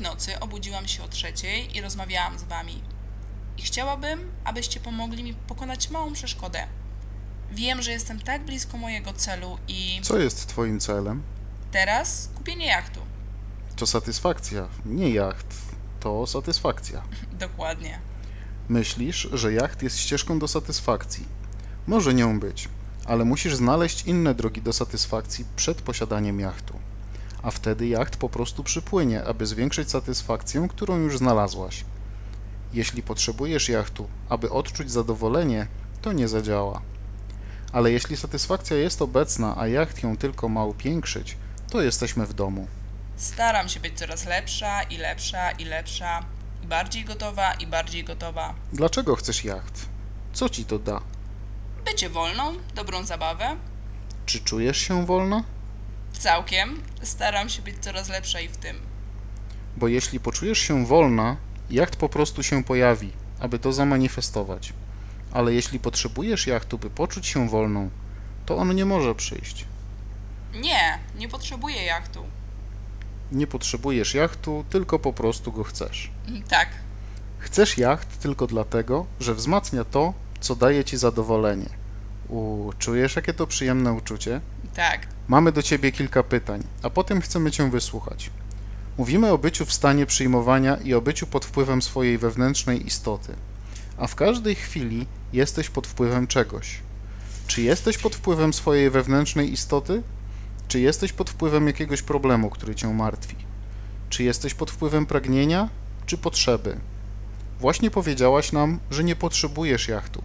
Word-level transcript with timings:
w 0.00 0.02
nocy 0.02 0.40
obudziłam 0.40 0.88
się 0.88 1.02
o 1.02 1.08
trzeciej 1.08 1.76
i 1.76 1.80
rozmawiałam 1.80 2.38
z 2.38 2.42
wami. 2.42 2.82
I 3.58 3.62
chciałabym, 3.62 4.32
abyście 4.44 4.80
pomogli 4.80 5.22
mi 5.24 5.34
pokonać 5.34 5.90
małą 5.90 6.12
przeszkodę. 6.12 6.66
Wiem, 7.50 7.82
że 7.82 7.90
jestem 7.92 8.20
tak 8.20 8.44
blisko 8.44 8.76
mojego 8.78 9.12
celu 9.12 9.58
i 9.68 10.00
Co 10.02 10.18
jest 10.18 10.46
twoim 10.46 10.80
celem? 10.80 11.22
teraz 11.70 12.30
kupienie 12.34 12.66
jachtu. 12.66 13.00
To 13.76 13.86
satysfakcja, 13.86 14.68
nie 14.84 15.10
jacht. 15.10 15.46
To 16.00 16.26
satysfakcja. 16.26 17.02
Dokładnie. 17.46 17.98
Myślisz, 18.68 19.28
że 19.32 19.52
jacht 19.52 19.82
jest 19.82 19.98
ścieżką 19.98 20.38
do 20.38 20.48
satysfakcji. 20.48 21.26
Może 21.86 22.14
nią 22.14 22.40
być, 22.40 22.68
ale 23.06 23.24
musisz 23.24 23.56
znaleźć 23.56 24.02
inne 24.06 24.34
drogi 24.34 24.62
do 24.62 24.72
satysfakcji 24.72 25.44
przed 25.56 25.82
posiadaniem 25.82 26.40
jachtu. 26.40 26.74
A 27.42 27.50
wtedy 27.50 27.88
jacht 27.88 28.16
po 28.16 28.28
prostu 28.28 28.64
przypłynie, 28.64 29.24
aby 29.24 29.46
zwiększyć 29.46 29.90
satysfakcję, 29.90 30.66
którą 30.70 30.96
już 30.96 31.18
znalazłaś. 31.18 31.84
Jeśli 32.72 33.02
potrzebujesz 33.02 33.68
jachtu, 33.68 34.08
aby 34.28 34.50
odczuć 34.50 34.90
zadowolenie, 34.90 35.66
to 36.02 36.12
nie 36.12 36.28
zadziała. 36.28 36.82
Ale 37.72 37.92
jeśli 37.92 38.16
satysfakcja 38.16 38.76
jest 38.76 39.02
obecna, 39.02 39.54
a 39.58 39.66
jacht 39.66 40.02
ją 40.02 40.16
tylko 40.16 40.48
ma 40.48 40.64
upiększyć, 40.64 41.36
to 41.70 41.82
jesteśmy 41.82 42.26
w 42.26 42.34
domu. 42.34 42.66
Staram 43.16 43.68
się 43.68 43.80
być 43.80 43.98
coraz 43.98 44.26
lepsza 44.26 44.82
i 44.82 44.96
lepsza 44.96 45.50
i 45.50 45.64
lepsza. 45.64 46.24
I 46.62 46.66
bardziej 46.66 47.04
gotowa 47.04 47.52
i 47.54 47.66
bardziej 47.66 48.04
gotowa. 48.04 48.54
Dlaczego 48.72 49.16
chcesz 49.16 49.44
jacht? 49.44 49.86
Co 50.32 50.48
ci 50.48 50.64
to 50.64 50.78
da? 50.78 51.00
Bycie 51.84 52.10
wolną, 52.10 52.54
dobrą 52.74 53.04
zabawę. 53.04 53.56
Czy 54.26 54.40
czujesz 54.40 54.78
się 54.78 55.06
wolna? 55.06 55.44
Całkiem. 56.18 56.82
Staram 57.02 57.48
się 57.48 57.62
być 57.62 57.76
coraz 57.80 58.08
lepsza 58.08 58.40
i 58.40 58.48
w 58.48 58.56
tym. 58.56 58.76
Bo 59.76 59.88
jeśli 59.88 60.20
poczujesz 60.20 60.58
się 60.58 60.86
wolna, 60.86 61.36
jacht 61.70 61.96
po 61.96 62.08
prostu 62.08 62.42
się 62.42 62.64
pojawi, 62.64 63.12
aby 63.40 63.58
to 63.58 63.72
zamanifestować. 63.72 64.72
Ale 65.32 65.52
jeśli 65.54 65.80
potrzebujesz 65.80 66.46
jachtu, 66.46 66.78
by 66.78 66.90
poczuć 66.90 67.26
się 67.26 67.48
wolną, 67.48 67.90
to 68.46 68.56
on 68.56 68.74
nie 68.74 68.84
może 68.84 69.14
przyjść. 69.14 69.64
Nie, 70.54 70.98
nie 71.14 71.28
potrzebuję 71.28 71.84
jachtu. 71.84 72.24
Nie 73.32 73.46
potrzebujesz 73.46 74.14
jachtu, 74.14 74.64
tylko 74.70 74.98
po 74.98 75.12
prostu 75.12 75.52
go 75.52 75.64
chcesz. 75.64 76.10
Mm, 76.28 76.42
Tak, 76.42 76.68
Chcesz 77.38 77.78
jacht 77.78 78.18
tylko 78.18 78.46
dlatego, 78.46 79.06
że 79.20 79.34
wzmacnia 79.34 79.84
to, 79.84 80.14
co 80.40 80.56
daje 80.56 80.84
ci 80.84 80.96
zadowolenie. 80.96 81.68
U, 82.30 82.72
czujesz 82.78 83.16
jakie 83.16 83.34
to 83.34 83.46
przyjemne 83.46 83.92
uczucie? 83.92 84.40
tak. 84.74 85.06
Mamy 85.28 85.52
do 85.52 85.62
ciebie 85.62 85.92
kilka 85.92 86.22
pytań, 86.22 86.62
a 86.82 86.90
potem 86.90 87.20
chcemy 87.20 87.50
cię 87.50 87.70
wysłuchać. 87.70 88.30
Mówimy 88.98 89.32
o 89.32 89.38
byciu 89.38 89.64
w 89.64 89.72
stanie 89.72 90.06
przyjmowania 90.06 90.76
i 90.76 90.94
o 90.94 91.00
byciu 91.00 91.26
pod 91.26 91.44
wpływem 91.44 91.82
swojej 91.82 92.18
wewnętrznej 92.18 92.86
istoty. 92.86 93.34
A 93.98 94.06
w 94.06 94.14
każdej 94.14 94.54
chwili 94.54 95.06
jesteś 95.32 95.70
pod 95.70 95.86
wpływem 95.86 96.26
czegoś. 96.26 96.78
Czy 97.46 97.62
jesteś 97.62 97.98
pod 97.98 98.14
wpływem 98.14 98.52
swojej 98.52 98.90
wewnętrznej 98.90 99.52
istoty? 99.52 100.02
Czy 100.68 100.80
jesteś 100.80 101.12
pod 101.12 101.30
wpływem 101.30 101.66
jakiegoś 101.66 102.02
problemu, 102.02 102.50
który 102.50 102.74
cię 102.74 102.88
martwi? 102.88 103.36
Czy 104.08 104.22
jesteś 104.22 104.54
pod 104.54 104.70
wpływem 104.70 105.06
pragnienia, 105.06 105.68
czy 106.06 106.18
potrzeby? 106.18 106.76
Właśnie 107.60 107.90
powiedziałaś 107.90 108.52
nam, 108.52 108.80
że 108.90 109.04
nie 109.04 109.16
potrzebujesz 109.16 109.88
jachtu, 109.88 110.22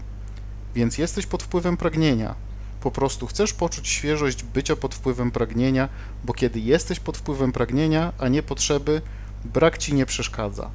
więc 0.75 0.97
jesteś 0.97 1.25
pod 1.25 1.43
wpływem 1.43 1.77
pragnienia. 1.77 2.35
Po 2.81 2.91
prostu 2.91 3.27
chcesz 3.27 3.53
poczuć 3.53 3.87
świeżość 3.87 4.43
bycia 4.43 4.75
pod 4.75 4.95
wpływem 4.95 5.31
pragnienia, 5.31 5.89
bo 6.23 6.33
kiedy 6.33 6.59
jesteś 6.59 6.99
pod 6.99 7.17
wpływem 7.17 7.51
pragnienia, 7.51 8.13
a 8.17 8.27
nie 8.27 8.43
potrzeby, 8.43 9.01
brak 9.45 9.77
ci 9.77 9.93
nie 9.93 10.05
przeszkadza. 10.05 10.69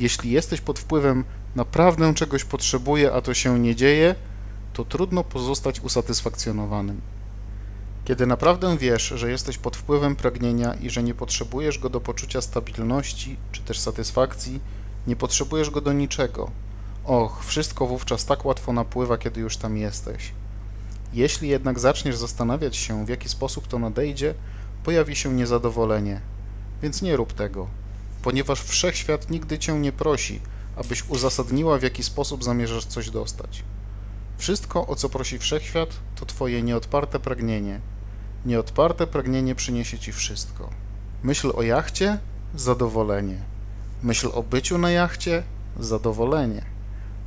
Jeśli 0.00 0.30
jesteś 0.30 0.60
pod 0.60 0.78
wpływem 0.78 1.24
naprawdę 1.56 2.14
czegoś 2.14 2.44
potrzebuję, 2.44 3.12
a 3.12 3.20
to 3.20 3.34
się 3.34 3.58
nie 3.58 3.76
dzieje, 3.76 4.14
to 4.72 4.84
trudno 4.84 5.24
pozostać 5.24 5.80
usatysfakcjonowanym. 5.80 7.00
Kiedy 8.04 8.26
naprawdę 8.26 8.78
wiesz, 8.78 9.12
że 9.16 9.30
jesteś 9.30 9.58
pod 9.58 9.76
wpływem 9.76 10.16
pragnienia 10.16 10.74
i 10.74 10.90
że 10.90 11.02
nie 11.02 11.14
potrzebujesz 11.14 11.78
go 11.78 11.90
do 11.90 12.00
poczucia 12.00 12.40
stabilności 12.40 13.36
czy 13.52 13.62
też 13.62 13.78
satysfakcji, 13.78 14.60
nie 15.06 15.16
potrzebujesz 15.16 15.70
go 15.70 15.80
do 15.80 15.92
niczego. 15.92 16.50
Och, 17.04 17.44
wszystko 17.44 17.86
wówczas 17.86 18.24
tak 18.24 18.44
łatwo 18.44 18.72
napływa, 18.72 19.18
kiedy 19.18 19.40
już 19.40 19.56
tam 19.56 19.76
jesteś. 19.76 20.32
Jeśli 21.12 21.48
jednak 21.48 21.78
zaczniesz 21.78 22.16
zastanawiać 22.16 22.76
się, 22.76 23.06
w 23.06 23.08
jaki 23.08 23.28
sposób 23.28 23.68
to 23.68 23.78
nadejdzie, 23.78 24.34
pojawi 24.84 25.16
się 25.16 25.32
niezadowolenie. 25.34 26.20
Więc 26.82 27.02
nie 27.02 27.16
rób 27.16 27.32
tego, 27.32 27.66
ponieważ 28.22 28.62
wszechświat 28.62 29.30
nigdy 29.30 29.58
cię 29.58 29.72
nie 29.72 29.92
prosi, 29.92 30.40
abyś 30.76 31.08
uzasadniła, 31.08 31.78
w 31.78 31.82
jaki 31.82 32.02
sposób 32.02 32.44
zamierzasz 32.44 32.84
coś 32.84 33.10
dostać. 33.10 33.62
Wszystko, 34.38 34.86
o 34.86 34.96
co 34.96 35.08
prosi 35.08 35.38
wszechświat, 35.38 35.88
to 36.16 36.26
twoje 36.26 36.62
nieodparte 36.62 37.20
pragnienie. 37.20 37.80
Nieodparte 38.46 39.06
pragnienie 39.06 39.54
przyniesie 39.54 39.98
ci 39.98 40.12
wszystko. 40.12 40.70
Myśl 41.22 41.52
o 41.54 41.62
jachcie 41.62 42.18
zadowolenie. 42.54 43.38
Myśl 44.02 44.30
o 44.34 44.42
byciu 44.42 44.78
na 44.78 44.90
jachcie 44.90 45.42
zadowolenie. 45.80 46.71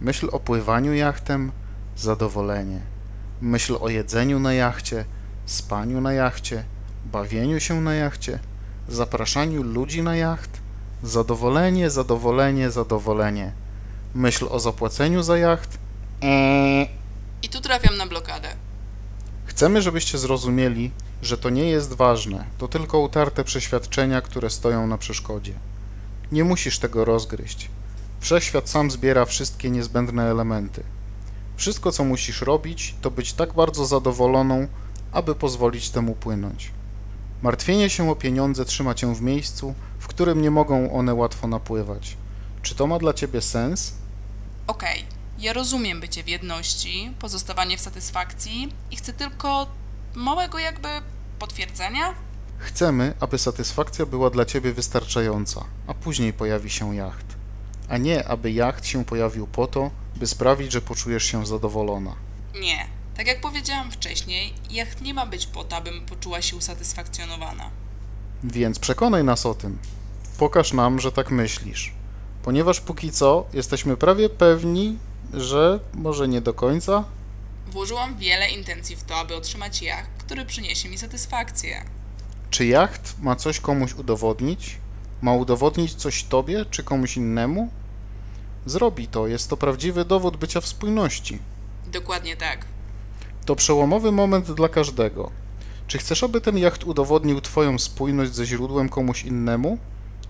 Myśl 0.01 0.29
o 0.31 0.39
pływaniu 0.39 0.93
jachtem 0.93 1.51
zadowolenie. 1.97 2.81
Myśl 3.41 3.77
o 3.81 3.89
jedzeniu 3.89 4.39
na 4.39 4.53
jachcie, 4.53 5.05
spaniu 5.45 6.01
na 6.01 6.13
jachcie, 6.13 6.63
bawieniu 7.05 7.59
się 7.59 7.81
na 7.81 7.93
jachcie, 7.95 8.39
zapraszaniu 8.87 9.63
ludzi 9.63 10.03
na 10.03 10.15
jacht. 10.15 10.49
Zadowolenie, 11.03 11.89
zadowolenie, 11.89 12.71
zadowolenie. 12.71 13.51
Myśl 14.15 14.47
o 14.49 14.59
zapłaceniu 14.59 15.23
za 15.23 15.37
jacht. 15.37 15.77
I 17.43 17.49
tu 17.49 17.61
trafiam 17.61 17.97
na 17.97 18.07
blokadę. 18.07 18.47
Chcemy, 19.45 19.81
żebyście 19.81 20.17
zrozumieli, 20.17 20.91
że 21.21 21.37
to 21.37 21.49
nie 21.49 21.69
jest 21.69 21.93
ważne, 21.93 22.45
to 22.57 22.67
tylko 22.67 22.99
utarte 22.99 23.43
przeświadczenia, 23.43 24.21
które 24.21 24.49
stoją 24.49 24.87
na 24.87 24.97
przeszkodzie. 24.97 25.53
Nie 26.31 26.43
musisz 26.43 26.79
tego 26.79 27.05
rozgryźć. 27.05 27.69
Wszechświat 28.25 28.69
sam 28.69 28.91
zbiera 28.91 29.25
wszystkie 29.25 29.69
niezbędne 29.69 30.23
elementy. 30.23 30.83
Wszystko, 31.55 31.91
co 31.91 32.03
musisz 32.03 32.41
robić, 32.41 32.95
to 33.01 33.11
być 33.11 33.33
tak 33.33 33.53
bardzo 33.53 33.85
zadowoloną, 33.85 34.67
aby 35.11 35.35
pozwolić 35.35 35.89
temu 35.89 36.15
płynąć. 36.15 36.71
Martwienie 37.41 37.89
się 37.89 38.11
o 38.11 38.15
pieniądze 38.15 38.65
trzyma 38.65 38.93
cię 38.93 39.15
w 39.15 39.21
miejscu, 39.21 39.73
w 39.99 40.07
którym 40.07 40.41
nie 40.41 40.51
mogą 40.51 40.93
one 40.93 41.13
łatwo 41.13 41.47
napływać. 41.47 42.17
Czy 42.61 42.75
to 42.75 42.87
ma 42.87 42.99
dla 42.99 43.13
ciebie 43.13 43.41
sens? 43.41 43.93
Okej, 44.67 45.05
ja 45.39 45.53
rozumiem 45.53 45.99
bycie 45.99 46.23
w 46.23 46.27
jedności, 46.27 47.11
pozostawanie 47.19 47.77
w 47.77 47.81
satysfakcji 47.81 48.73
i 48.91 48.95
chcę 48.95 49.13
tylko 49.13 49.67
małego 50.15 50.59
jakby 50.59 50.89
potwierdzenia. 51.39 52.13
Chcemy, 52.57 53.13
aby 53.19 53.37
satysfakcja 53.37 54.05
była 54.05 54.29
dla 54.29 54.45
ciebie 54.45 54.73
wystarczająca, 54.73 55.65
a 55.87 55.93
później 55.93 56.33
pojawi 56.33 56.69
się 56.69 56.95
jacht. 56.95 57.34
A 57.89 57.97
nie, 57.97 58.27
aby 58.27 58.51
jacht 58.51 58.85
się 58.85 59.05
pojawił 59.05 59.47
po 59.47 59.67
to, 59.67 59.91
by 60.15 60.27
sprawić, 60.27 60.71
że 60.71 60.81
poczujesz 60.81 61.23
się 61.23 61.45
zadowolona. 61.45 62.15
Nie, 62.61 62.87
tak 63.17 63.27
jak 63.27 63.41
powiedziałam 63.41 63.91
wcześniej, 63.91 64.53
jacht 64.71 65.01
nie 65.01 65.13
ma 65.13 65.25
być 65.25 65.47
po 65.47 65.63
to, 65.63 65.75
abym 65.75 66.05
poczuła 66.05 66.41
się 66.41 66.55
usatysfakcjonowana. 66.55 67.69
Więc 68.43 68.79
przekonaj 68.79 69.23
nas 69.23 69.45
o 69.45 69.53
tym. 69.53 69.77
Pokaż 70.37 70.73
nam, 70.73 70.99
że 70.99 71.11
tak 71.11 71.31
myślisz. 71.31 71.93
Ponieważ 72.43 72.81
póki 72.81 73.11
co 73.11 73.45
jesteśmy 73.53 73.97
prawie 73.97 74.29
pewni, 74.29 74.97
że 75.33 75.79
może 75.93 76.27
nie 76.27 76.41
do 76.41 76.53
końca. 76.53 77.03
Włożyłam 77.67 78.17
wiele 78.17 78.49
intencji 78.49 78.95
w 78.95 79.03
to, 79.03 79.15
aby 79.15 79.35
otrzymać 79.35 79.81
jacht, 79.81 80.09
który 80.17 80.45
przyniesie 80.45 80.89
mi 80.89 80.97
satysfakcję. 80.97 81.85
Czy 82.49 82.65
jacht 82.65 83.15
ma 83.21 83.35
coś 83.35 83.59
komuś 83.59 83.93
udowodnić? 83.93 84.77
Ma 85.21 85.33
udowodnić 85.33 85.93
coś 85.95 86.23
tobie 86.23 86.65
czy 86.71 86.83
komuś 86.83 87.17
innemu? 87.17 87.69
Zrobi 88.65 89.07
to, 89.07 89.27
jest 89.27 89.49
to 89.49 89.57
prawdziwy 89.57 90.05
dowód 90.05 90.37
bycia 90.37 90.61
w 90.61 90.67
spójności. 90.67 91.39
Dokładnie 91.87 92.37
tak. 92.37 92.65
To 93.45 93.55
przełomowy 93.55 94.11
moment 94.11 94.51
dla 94.51 94.69
każdego. 94.69 95.31
Czy 95.87 95.97
chcesz, 95.97 96.23
aby 96.23 96.41
ten 96.41 96.57
jacht 96.57 96.83
udowodnił 96.83 97.41
Twoją 97.41 97.79
spójność 97.79 98.35
ze 98.35 98.45
źródłem 98.45 98.89
komuś 98.89 99.23
innemu? 99.23 99.77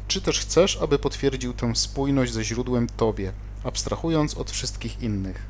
Czy 0.07 0.21
też 0.21 0.39
chcesz, 0.39 0.77
aby 0.81 0.99
potwierdził 0.99 1.53
tę 1.53 1.75
spójność 1.75 2.33
ze 2.33 2.43
źródłem 2.43 2.87
Tobie, 2.97 3.31
abstrahując 3.63 4.33
od 4.33 4.51
wszystkich 4.51 5.01
innych? 5.01 5.45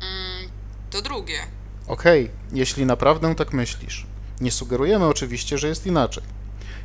Mm, 0.00 0.50
to 0.90 1.02
drugie. 1.02 1.38
Okej, 1.86 2.30
jeśli 2.52 2.86
naprawdę 2.86 3.34
tak 3.34 3.52
myślisz. 3.52 4.06
Nie 4.40 4.52
sugerujemy 4.52 5.06
oczywiście, 5.06 5.58
że 5.58 5.68
jest 5.68 5.86
inaczej. 5.86 6.22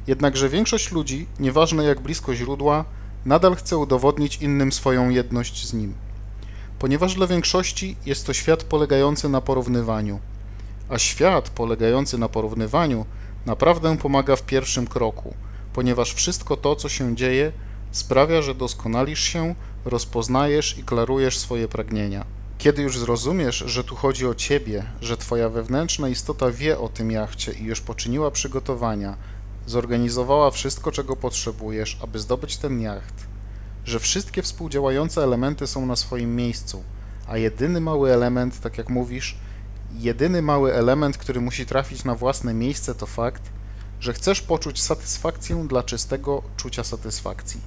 Jednakże 0.08 0.50
większość 0.50 0.92
ludzi, 0.92 1.28
nieważne 1.40 1.84
jak 1.84 2.00
blisko 2.00 2.36
źródła, 2.36 2.86
nadal 3.26 3.56
chce 3.56 3.78
udowodnić 3.78 4.38
innym 4.38 4.72
swoją 4.72 5.10
jedność 5.10 5.68
z 5.68 5.74
nim. 5.74 5.94
Ponieważ 6.80 7.16
dla 7.16 7.28
większości 7.28 7.96
jest 8.06 8.26
to 8.26 8.34
świat 8.34 8.64
polegający 8.64 9.30
na 9.30 9.42
porównywaniu. 9.42 10.20
A 10.90 10.98
świat 10.98 11.50
polegający 11.50 12.18
na 12.18 12.30
porównywaniu 12.30 13.06
naprawdę 13.46 13.98
pomaga 13.98 14.36
w 14.36 14.44
pierwszym 14.44 14.88
kroku, 14.88 15.34
ponieważ 15.74 16.14
wszystko 16.14 16.58
to, 16.58 16.76
co 16.76 16.90
się 16.90 17.16
dzieje, 17.16 17.52
sprawia, 17.92 18.42
że 18.42 18.56
doskonalisz 18.56 19.24
się, 19.24 19.56
rozpoznajesz 19.86 20.78
i 20.78 20.84
klarujesz 20.84 21.38
swoje 21.38 21.68
pragnienia. 21.68 22.26
Kiedy 22.58 22.82
już 22.82 23.00
zrozumiesz, 23.00 23.64
że 23.68 23.84
tu 23.84 23.96
chodzi 23.96 24.28
o 24.28 24.36
ciebie, 24.36 24.84
że 25.02 25.18
twoja 25.18 25.50
wewnętrzna 25.50 26.10
istota 26.10 26.52
wie 26.52 26.80
o 26.80 26.90
tym 26.90 27.12
jachcie 27.12 27.52
i 27.52 27.64
już 27.64 27.82
poczyniła 27.82 28.32
przygotowania, 28.32 29.18
zorganizowała 29.68 30.52
wszystko, 30.52 30.92
czego 30.92 31.16
potrzebujesz, 31.16 31.98
aby 32.02 32.20
zdobyć 32.20 32.58
ten 32.58 32.82
jacht, 32.82 33.28
że 33.86 34.00
wszystkie 34.00 34.42
współdziałające 34.42 35.24
elementy 35.24 35.68
są 35.68 35.86
na 35.86 35.96
swoim 35.96 36.36
miejscu, 36.36 36.84
a 37.28 37.38
jedyny 37.38 37.82
mały 37.82 38.14
element, 38.14 38.60
tak 38.60 38.78
jak 38.78 38.90
mówisz, 38.90 39.38
jedyny 39.94 40.42
mały 40.42 40.74
element, 40.74 41.18
który 41.18 41.42
musi 41.42 41.66
trafić 41.66 42.04
na 42.04 42.16
własne 42.16 42.54
miejsce, 42.54 42.96
to 42.96 43.06
fakt, 43.06 43.42
że 44.00 44.14
chcesz 44.14 44.42
poczuć 44.42 44.82
satysfakcję 44.82 45.66
dla 45.68 45.84
czystego 45.84 46.44
czucia 46.58 46.84
satysfakcji. 46.84 47.62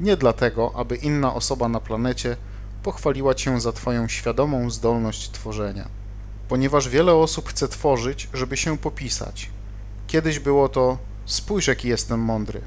Nie 0.00 0.16
dlatego, 0.16 0.72
aby 0.74 0.96
inna 0.96 1.34
osoba 1.34 1.68
na 1.68 1.80
planecie 1.80 2.36
pochwaliła 2.82 3.34
cię 3.34 3.60
za 3.60 3.72
Twoją 3.72 4.08
świadomą 4.08 4.70
zdolność 4.70 5.30
tworzenia. 5.30 5.88
Ponieważ 6.48 6.88
wiele 6.88 7.14
osób 7.14 7.48
chce 7.48 7.68
tworzyć, 7.68 8.28
żeby 8.34 8.56
się 8.56 8.78
popisać. 8.78 9.50
Kiedyś 10.06 10.38
było 10.38 10.68
to 10.68 10.98
spójrz 11.28 11.66
jaki 11.66 11.88
jestem 11.88 12.20
mądry. 12.20 12.60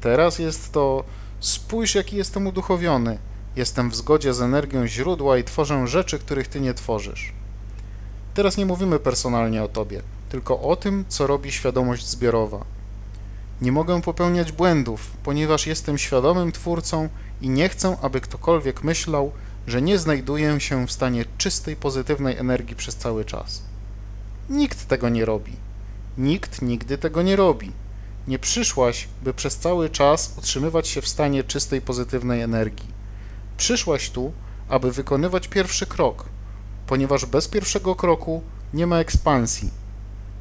Teraz 0.00 0.38
jest 0.38 0.72
to 0.72 1.04
spójrz 1.40 1.94
jaki 1.94 2.16
jestem 2.16 2.46
uduchowiony. 2.46 3.18
Jestem 3.56 3.90
w 3.90 3.96
zgodzie 3.96 4.34
z 4.34 4.40
energią 4.40 4.86
źródła 4.86 5.38
i 5.38 5.44
tworzę 5.44 5.86
rzeczy, 5.86 6.18
których 6.18 6.48
Ty 6.48 6.60
nie 6.60 6.74
tworzysz. 6.74 7.32
Teraz 8.34 8.56
nie 8.56 8.66
mówimy 8.66 8.98
personalnie 8.98 9.62
o 9.62 9.68
Tobie, 9.68 10.02
tylko 10.28 10.60
o 10.60 10.76
tym, 10.76 11.04
co 11.08 11.26
robi 11.26 11.52
świadomość 11.52 12.06
zbiorowa. 12.06 12.64
Nie 13.60 13.72
mogę 13.72 14.02
popełniać 14.02 14.52
błędów, 14.52 15.10
ponieważ 15.22 15.66
jestem 15.66 15.98
świadomym 15.98 16.52
twórcą 16.52 17.08
i 17.42 17.48
nie 17.48 17.68
chcę, 17.68 17.96
aby 18.02 18.20
ktokolwiek 18.20 18.84
myślał, 18.84 19.32
że 19.66 19.82
nie 19.82 19.98
znajduję 19.98 20.60
się 20.60 20.86
w 20.86 20.92
stanie 20.92 21.24
czystej, 21.38 21.76
pozytywnej 21.76 22.36
energii 22.36 22.76
przez 22.76 22.96
cały 22.96 23.24
czas. 23.24 23.62
Nikt 24.50 24.88
tego 24.88 25.08
nie 25.08 25.24
robi. 25.24 25.52
Nikt 26.18 26.62
nigdy 26.62 26.98
tego 26.98 27.22
nie 27.22 27.36
robi. 27.36 27.72
Nie 28.28 28.38
przyszłaś, 28.38 29.08
by 29.22 29.34
przez 29.34 29.56
cały 29.56 29.90
czas 29.90 30.34
utrzymywać 30.38 30.88
się 30.88 31.02
w 31.02 31.08
stanie 31.08 31.44
czystej, 31.44 31.80
pozytywnej 31.80 32.40
energii. 32.40 32.88
Przyszłaś 33.56 34.10
tu, 34.10 34.32
aby 34.68 34.92
wykonywać 34.92 35.48
pierwszy 35.48 35.86
krok, 35.86 36.24
ponieważ 36.86 37.26
bez 37.26 37.48
pierwszego 37.48 37.94
kroku 37.94 38.42
nie 38.74 38.86
ma 38.86 38.98
ekspansji. 38.98 39.70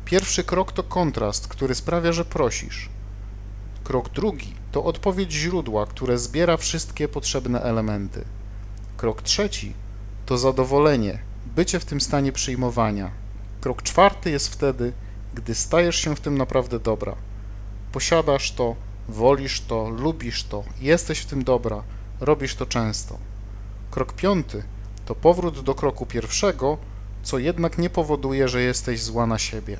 Pierwszy 0.05 0.43
krok 0.43 0.71
to 0.71 0.83
kontrast, 0.83 1.47
który 1.47 1.75
sprawia, 1.75 2.11
że 2.13 2.25
prosisz. 2.25 2.89
Krok 3.83 4.09
drugi 4.09 4.53
to 4.71 4.83
odpowiedź 4.83 5.31
źródła, 5.31 5.85
które 5.85 6.19
zbiera 6.19 6.57
wszystkie 6.57 7.07
potrzebne 7.07 7.61
elementy. 7.61 8.25
Krok 8.97 9.21
trzeci 9.21 9.73
to 10.25 10.37
zadowolenie, 10.37 11.19
bycie 11.55 11.79
w 11.79 11.85
tym 11.85 12.01
stanie 12.01 12.31
przyjmowania. 12.31 13.11
Krok 13.61 13.83
czwarty 13.83 14.31
jest 14.31 14.47
wtedy, 14.47 14.93
gdy 15.33 15.55
stajesz 15.55 15.95
się 15.95 16.15
w 16.15 16.19
tym 16.19 16.37
naprawdę 16.37 16.79
dobra. 16.79 17.15
Posiadasz 17.95 18.51
to, 18.51 18.75
wolisz 19.07 19.61
to, 19.61 19.89
lubisz 19.89 20.43
to, 20.43 20.63
jesteś 20.81 21.19
w 21.19 21.25
tym 21.25 21.43
dobra, 21.43 21.83
robisz 22.19 22.55
to 22.55 22.65
często. 22.65 23.17
Krok 23.91 24.13
piąty 24.13 24.63
to 25.05 25.15
powrót 25.15 25.61
do 25.61 25.75
kroku 25.75 26.05
pierwszego, 26.05 26.77
co 27.23 27.39
jednak 27.39 27.77
nie 27.77 27.89
powoduje, 27.89 28.47
że 28.47 28.61
jesteś 28.61 29.01
zła 29.01 29.27
na 29.27 29.37
siebie. 29.37 29.77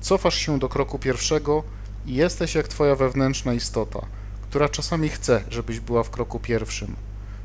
Cofasz 0.00 0.34
się 0.34 0.58
do 0.58 0.68
kroku 0.68 0.98
pierwszego 0.98 1.62
i 2.06 2.14
jesteś 2.14 2.54
jak 2.54 2.68
twoja 2.68 2.96
wewnętrzna 2.96 3.54
istota, 3.54 4.06
która 4.42 4.68
czasami 4.68 5.08
chce, 5.08 5.44
żebyś 5.50 5.80
była 5.80 6.02
w 6.02 6.10
kroku 6.10 6.40
pierwszym 6.40 6.96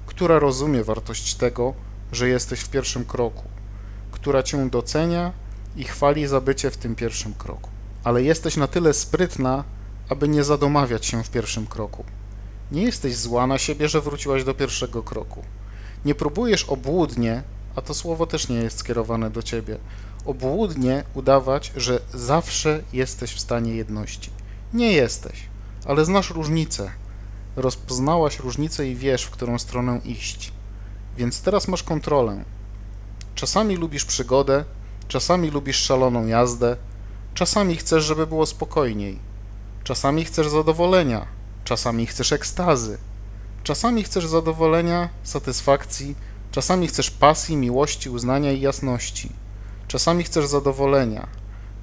która 0.06 0.40
rozumie 0.40 0.84
wartość 0.84 1.36
tego, 1.36 1.74
że 2.12 2.30
jesteś 2.30 2.60
w 2.60 2.70
pierwszym 2.70 3.06
kroku, 3.06 3.44
która 4.12 4.44
cię 4.44 4.70
docenia 4.70 5.32
i 5.76 5.84
chwali 5.84 6.28
za 6.28 6.42
bycie 6.42 6.72
w 6.72 6.78
tym 6.78 6.96
pierwszym 6.96 7.34
kroku. 7.34 7.70
Ale 8.04 8.24
jesteś 8.24 8.58
na 8.58 8.68
tyle 8.68 8.94
sprytna, 8.94 9.64
aby 10.10 10.28
nie 10.28 10.44
zadomawiać 10.44 11.06
się 11.06 11.24
w 11.24 11.30
pierwszym 11.30 11.68
kroku. 11.68 12.04
Nie 12.72 12.84
jesteś 12.84 13.16
zła 13.16 13.48
na 13.48 13.58
siebie, 13.58 13.90
że 13.90 14.02
wróciłaś 14.02 14.44
do 14.44 14.54
pierwszego 14.54 15.04
kroku. 15.04 15.44
Nie 16.06 16.16
próbujesz 16.16 16.64
obłudnie, 16.64 17.44
a 17.76 17.82
to 17.82 17.94
słowo 17.94 18.28
też 18.28 18.50
nie 18.50 18.56
jest 18.56 18.78
skierowane 18.78 19.30
do 19.30 19.44
ciebie, 19.44 19.78
obłudnie 20.26 21.04
udawać, 21.14 21.72
że 21.76 22.00
zawsze 22.14 22.84
jesteś 22.94 23.34
w 23.34 23.40
stanie 23.40 23.76
jedności. 23.76 24.30
Nie 24.74 24.92
jesteś, 24.92 25.44
ale 25.86 26.06
znasz 26.06 26.30
różnicę 26.30 26.92
Rozpoznałaś 27.56 28.40
różnicę 28.40 28.88
i 28.88 28.96
wiesz, 28.96 29.24
w 29.24 29.30
którą 29.30 29.60
stronę 29.60 30.00
iść. 30.06 30.52
Więc 31.18 31.42
teraz 31.42 31.68
masz 31.68 31.84
kontrolę. 31.84 32.44
Czasami 33.36 33.76
lubisz 33.76 34.06
przygodę, 34.06 34.66
czasami 35.08 35.50
lubisz 35.50 35.78
szaloną 35.78 36.26
jazdę, 36.26 36.78
czasami 37.34 37.76
chcesz, 37.76 38.04
żeby 38.04 38.28
było 38.28 38.46
spokojniej. 38.46 39.20
Czasami 39.84 40.26
chcesz 40.26 40.48
zadowolenia, 40.48 41.26
czasami 41.64 42.06
chcesz 42.06 42.32
ekstazy. 42.32 42.98
Czasami 43.64 44.04
chcesz 44.04 44.26
zadowolenia, 44.26 45.10
satysfakcji, 45.24 46.16
czasami 46.52 46.88
chcesz 46.88 47.12
pasji, 47.12 47.58
miłości, 47.58 48.10
uznania 48.10 48.52
i 48.52 48.62
jasności. 48.62 49.30
Czasami 49.88 50.24
chcesz 50.24 50.46
zadowolenia, 50.46 51.28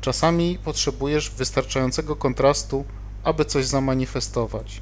czasami 0.00 0.58
potrzebujesz 0.64 1.30
wystarczającego 1.30 2.16
kontrastu, 2.16 2.84
aby 3.24 3.44
coś 3.44 3.66
zamanifestować. 3.66 4.80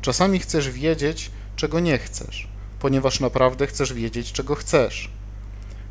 Czasami 0.00 0.38
chcesz 0.38 0.70
wiedzieć, 0.70 1.30
czego 1.56 1.80
nie 1.80 1.98
chcesz, 1.98 2.48
ponieważ 2.80 3.20
naprawdę 3.20 3.66
chcesz 3.66 3.92
wiedzieć, 3.92 4.32
czego 4.32 4.54
chcesz. 4.54 5.10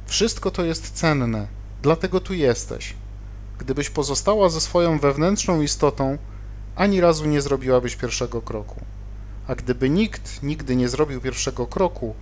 Wszystko 0.06 0.52
to 0.52 0.64
jest 0.64 0.92
cenne, 0.92 1.48
dlatego 1.82 2.20
tu 2.20 2.34
jesteś. 2.34 2.94
Gdybyś 3.58 3.90
pozostała 3.90 4.50
ze 4.50 4.62
swoją 4.62 5.00
wewnętrzną 5.00 5.62
istotą, 5.62 6.18
ani 6.76 7.02
razu 7.02 7.26
nie 7.26 7.42
zrobiłabyś 7.42 7.96
pierwszego 7.96 8.42
kroku. 8.42 8.82
A 9.48 9.56
gdyby 9.56 9.90
nikt 9.90 10.44
nigdy 10.44 10.76
nie 10.76 10.90
zrobił 10.90 11.22
pierwszego 11.22 11.68
kroku, 11.68 12.16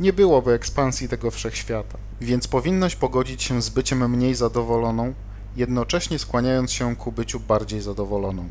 nie 0.00 0.12
byłoby 0.12 0.52
ekspansji 0.52 1.08
tego 1.08 1.30
wszechświata. 1.30 1.98
Więc 2.20 2.48
powinnaś 2.48 2.96
pogodzić 2.96 3.42
się 3.42 3.62
z 3.62 3.68
byciem 3.68 4.10
mniej 4.10 4.34
zadowoloną, 4.34 5.14
jednocześnie 5.56 6.18
skłaniając 6.18 6.72
się 6.72 6.96
ku 6.96 7.12
byciu 7.12 7.40
bardziej 7.40 7.80
zadowoloną 7.80 8.48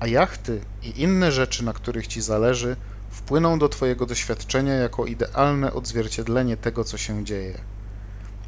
a 0.00 0.06
jachty 0.06 0.60
i 0.82 1.02
inne 1.02 1.32
rzeczy, 1.32 1.64
na 1.64 1.72
których 1.72 2.06
ci 2.06 2.22
zależy, 2.22 2.76
wpłyną 3.10 3.58
do 3.58 3.68
twojego 3.68 4.06
doświadczenia 4.06 4.74
jako 4.74 5.06
idealne 5.06 5.72
odzwierciedlenie 5.72 6.56
tego, 6.56 6.84
co 6.84 6.98
się 6.98 7.24
dzieje. 7.24 7.58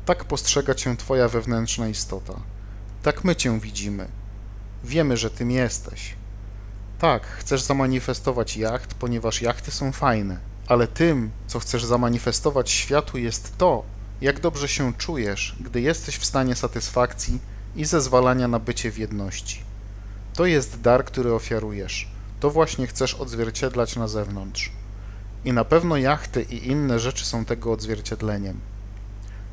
Tak 0.05 0.25
postrzega 0.25 0.75
cię 0.75 0.97
twoja 0.97 1.29
wewnętrzna 1.29 1.89
istota. 1.89 2.35
Tak 3.03 3.25
my 3.25 3.37
cię 3.37 3.61
widzimy. 3.61 4.09
Wiemy, 4.85 5.17
że 5.17 5.31
tym 5.31 5.51
jesteś. 5.51 6.15
Tak, 7.01 7.27
chcesz 7.27 7.63
zamanifestować 7.63 8.57
jacht, 8.57 8.95
ponieważ 8.95 9.43
jachty 9.43 9.71
są 9.71 9.93
fajne, 9.93 10.39
ale 10.67 10.87
tym, 10.87 11.31
co 11.47 11.61
chcesz 11.61 11.85
zamanifestować 11.85 12.71
światu, 12.71 13.19
jest 13.19 13.59
to, 13.59 13.85
jak 14.21 14.41
dobrze 14.41 14.69
się 14.69 14.95
czujesz, 14.95 15.57
gdy 15.61 15.81
jesteś 15.81 16.17
w 16.17 16.25
stanie 16.25 16.55
satysfakcji 16.55 17.39
i 17.77 17.85
zezwalania 17.85 18.49
na 18.49 18.59
bycie 18.59 18.91
w 18.91 18.99
jedności. 18.99 19.63
To 20.35 20.47
jest 20.47 20.81
dar, 20.81 21.05
który 21.05 21.35
ofiarujesz. 21.35 22.09
To 22.41 22.51
właśnie 22.51 22.87
chcesz 22.87 23.15
odzwierciedlać 23.15 23.97
na 23.97 24.09
zewnątrz. 24.09 24.73
I 25.45 25.53
na 25.53 25.65
pewno 25.65 25.97
jachty 25.97 26.43
i 26.43 26.69
inne 26.69 26.99
rzeczy 26.99 27.25
są 27.25 27.45
tego 27.45 27.73
odzwierciedleniem. 27.73 28.61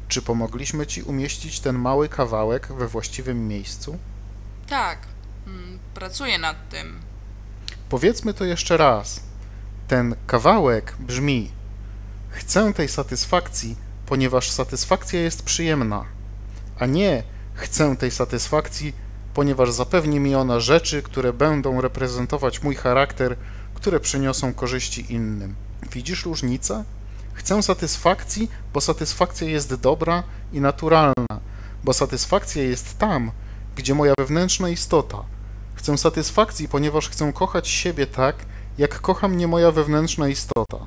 Czy 0.07 0.21
pomogliśmy 0.21 0.87
Ci 0.87 1.03
umieścić 1.03 1.59
ten 1.59 1.75
mały 1.75 2.09
kawałek 2.09 2.67
we 2.73 2.87
właściwym 2.87 3.47
miejscu? 3.47 3.97
Tak, 4.69 4.99
mm, 5.47 5.79
pracuję 5.93 6.39
nad 6.39 6.69
tym. 6.69 6.99
Powiedzmy 7.89 8.33
to 8.33 8.45
jeszcze 8.45 8.77
raz. 8.77 9.19
Ten 9.87 10.15
kawałek 10.27 10.95
brzmi: 10.99 11.51
Chcę 12.29 12.73
tej 12.73 12.87
satysfakcji, 12.87 13.75
ponieważ 14.05 14.51
satysfakcja 14.51 15.19
jest 15.21 15.43
przyjemna, 15.43 16.05
a 16.79 16.85
nie 16.85 17.23
chcę 17.53 17.97
tej 17.97 18.11
satysfakcji, 18.11 18.93
ponieważ 19.33 19.71
zapewni 19.71 20.19
mi 20.19 20.35
ona 20.35 20.59
rzeczy, 20.59 21.01
które 21.01 21.33
będą 21.33 21.81
reprezentować 21.81 22.63
mój 22.63 22.75
charakter, 22.75 23.35
które 23.73 23.99
przyniosą 23.99 24.53
korzyści 24.53 25.13
innym. 25.13 25.55
Widzisz 25.91 26.25
różnicę? 26.25 26.83
Chcę 27.33 27.63
satysfakcji, 27.63 28.51
bo 28.73 28.81
satysfakcja 28.81 29.49
jest 29.49 29.75
dobra 29.75 30.23
i 30.53 30.61
naturalna, 30.61 31.39
bo 31.83 31.93
satysfakcja 31.93 32.63
jest 32.63 32.97
tam, 32.97 33.31
gdzie 33.75 33.95
moja 33.95 34.13
wewnętrzna 34.19 34.69
istota. 34.69 35.36
Chcę 35.87 35.97
satysfakcji, 35.97 36.67
ponieważ 36.67 37.09
chcę 37.09 37.33
kochać 37.33 37.67
siebie 37.67 38.07
tak, 38.07 38.35
jak 38.77 39.01
kocha 39.01 39.27
mnie 39.27 39.47
moja 39.47 39.71
wewnętrzna 39.71 40.27
istota. 40.27 40.77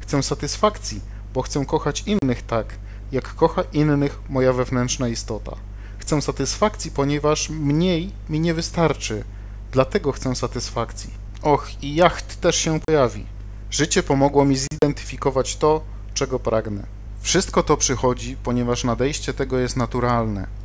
Chcę 0.00 0.22
satysfakcji, 0.22 1.00
bo 1.34 1.42
chcę 1.42 1.66
kochać 1.66 2.04
innych 2.06 2.42
tak, 2.42 2.74
jak 3.12 3.34
kocha 3.34 3.62
innych 3.72 4.20
moja 4.28 4.52
wewnętrzna 4.52 5.08
istota. 5.08 5.56
Chcę 5.98 6.22
satysfakcji, 6.22 6.90
ponieważ 6.90 7.50
mniej 7.50 8.12
mi 8.28 8.40
nie 8.40 8.54
wystarczy. 8.54 9.24
Dlatego 9.70 10.12
chcę 10.12 10.34
satysfakcji. 10.36 11.10
Och, 11.42 11.82
i 11.82 11.94
jacht 11.94 12.40
też 12.40 12.56
się 12.56 12.80
pojawi. 12.80 13.26
Życie 13.70 14.02
pomogło 14.02 14.44
mi 14.44 14.56
zidentyfikować 14.56 15.56
to, 15.56 15.80
czego 16.14 16.38
pragnę. 16.38 16.86
Wszystko 17.20 17.62
to 17.62 17.76
przychodzi, 17.76 18.36
ponieważ 18.42 18.84
nadejście 18.84 19.34
tego 19.34 19.58
jest 19.58 19.76
naturalne. 19.76 20.61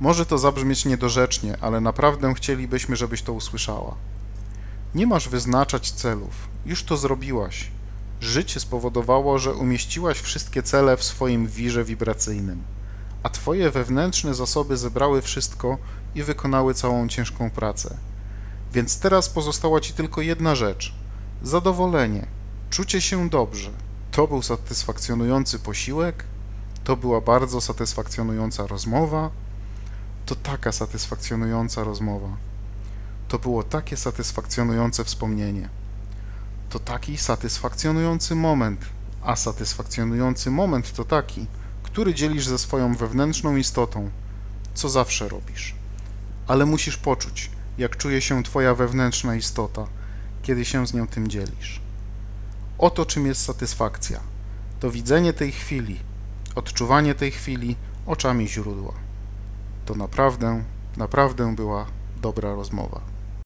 Może 0.00 0.26
to 0.26 0.38
zabrzmieć 0.38 0.84
niedorzecznie, 0.84 1.56
ale 1.60 1.80
naprawdę 1.80 2.34
chcielibyśmy, 2.34 2.96
żebyś 2.96 3.22
to 3.22 3.32
usłyszała. 3.32 3.94
Nie 4.94 5.06
masz 5.06 5.28
wyznaczać 5.28 5.90
celów, 5.90 6.48
już 6.66 6.84
to 6.84 6.96
zrobiłaś. 6.96 7.70
Życie 8.20 8.60
spowodowało, 8.60 9.38
że 9.38 9.54
umieściłaś 9.54 10.18
wszystkie 10.18 10.62
cele 10.62 10.96
w 10.96 11.04
swoim 11.04 11.46
wirze 11.46 11.84
wibracyjnym, 11.84 12.62
a 13.22 13.28
twoje 13.28 13.70
wewnętrzne 13.70 14.34
zasoby 14.34 14.76
zebrały 14.76 15.22
wszystko 15.22 15.78
i 16.14 16.22
wykonały 16.22 16.74
całą 16.74 17.08
ciężką 17.08 17.50
pracę. 17.50 17.96
Więc 18.72 18.98
teraz 18.98 19.28
pozostała 19.28 19.80
ci 19.80 19.92
tylko 19.92 20.20
jedna 20.20 20.54
rzecz 20.54 20.94
zadowolenie, 21.42 22.26
czucie 22.70 23.00
się 23.00 23.28
dobrze. 23.28 23.70
To 24.10 24.28
był 24.28 24.42
satysfakcjonujący 24.42 25.58
posiłek, 25.58 26.24
to 26.84 26.96
była 26.96 27.20
bardzo 27.20 27.60
satysfakcjonująca 27.60 28.66
rozmowa, 28.66 29.30
to 30.28 30.34
taka 30.34 30.72
satysfakcjonująca 30.72 31.84
rozmowa. 31.84 32.36
To 33.28 33.38
było 33.38 33.62
takie 33.62 33.96
satysfakcjonujące 33.96 35.04
wspomnienie. 35.04 35.68
To 36.70 36.78
taki 36.78 37.18
satysfakcjonujący 37.18 38.34
moment, 38.34 38.80
a 39.22 39.36
satysfakcjonujący 39.36 40.50
moment 40.50 40.92
to 40.92 41.04
taki, 41.04 41.46
który 41.82 42.14
dzielisz 42.14 42.46
ze 42.46 42.58
swoją 42.58 42.94
wewnętrzną 42.94 43.56
istotą, 43.56 44.10
co 44.74 44.88
zawsze 44.88 45.28
robisz. 45.28 45.74
Ale 46.46 46.66
musisz 46.66 46.96
poczuć, 46.96 47.50
jak 47.78 47.96
czuje 47.96 48.20
się 48.20 48.42
Twoja 48.42 48.74
wewnętrzna 48.74 49.36
istota, 49.36 49.86
kiedy 50.42 50.64
się 50.64 50.86
z 50.86 50.94
nią 50.94 51.06
tym 51.06 51.28
dzielisz. 51.28 51.80
Oto 52.78 53.06
czym 53.06 53.26
jest 53.26 53.44
satysfakcja. 53.44 54.20
To 54.80 54.90
widzenie 54.90 55.32
tej 55.32 55.52
chwili, 55.52 56.00
odczuwanie 56.54 57.14
tej 57.14 57.30
chwili 57.30 57.76
oczami 58.06 58.48
źródła. 58.48 59.07
To 59.88 59.94
naprawdę, 59.94 60.64
naprawdę 60.96 61.54
była 61.54 61.86
dobra 62.22 62.54
rozmowa. 62.54 63.00